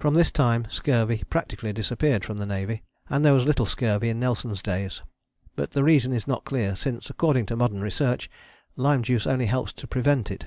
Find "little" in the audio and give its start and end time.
3.44-3.66